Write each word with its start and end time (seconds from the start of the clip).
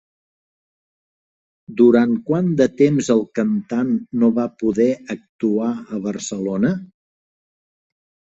Durant 1.81 2.15
quant 2.29 2.47
de 2.61 2.67
temps 2.79 3.09
el 3.17 3.21
cantant 3.39 3.91
no 4.23 4.31
va 4.39 4.45
poder 4.63 4.87
actuar 5.17 5.71
a 5.75 5.99
Barcelona? 6.07 6.73